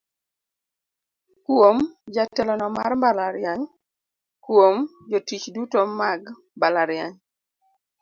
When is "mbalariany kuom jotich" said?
2.99-5.45